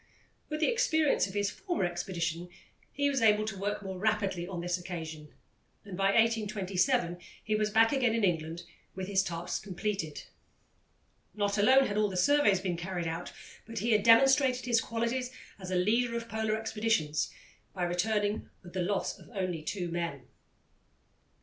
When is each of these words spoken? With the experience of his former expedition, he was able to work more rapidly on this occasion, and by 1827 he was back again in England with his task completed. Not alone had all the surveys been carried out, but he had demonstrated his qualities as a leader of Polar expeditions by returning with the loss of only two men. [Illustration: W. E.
With 0.49 0.61
the 0.61 0.67
experience 0.67 1.27
of 1.27 1.35
his 1.35 1.51
former 1.51 1.85
expedition, 1.85 2.49
he 2.91 3.07
was 3.07 3.21
able 3.21 3.45
to 3.45 3.55
work 3.55 3.83
more 3.83 3.99
rapidly 3.99 4.47
on 4.47 4.59
this 4.59 4.75
occasion, 4.79 5.31
and 5.85 5.95
by 5.95 6.05
1827 6.05 7.19
he 7.43 7.53
was 7.53 7.69
back 7.69 7.91
again 7.91 8.15
in 8.15 8.23
England 8.23 8.63
with 8.95 9.05
his 9.07 9.21
task 9.21 9.61
completed. 9.61 10.23
Not 11.35 11.55
alone 11.59 11.85
had 11.85 11.97
all 11.99 12.09
the 12.09 12.17
surveys 12.17 12.59
been 12.61 12.77
carried 12.77 13.05
out, 13.05 13.31
but 13.67 13.77
he 13.77 13.91
had 13.91 14.01
demonstrated 14.01 14.65
his 14.65 14.81
qualities 14.81 15.29
as 15.59 15.69
a 15.69 15.75
leader 15.75 16.17
of 16.17 16.27
Polar 16.27 16.57
expeditions 16.57 17.31
by 17.71 17.83
returning 17.83 18.49
with 18.63 18.73
the 18.73 18.81
loss 18.81 19.19
of 19.19 19.29
only 19.35 19.61
two 19.61 19.89
men. 19.91 20.23
[Illustration: 20.23 20.29
W. 20.29 20.29
E. 20.29 21.35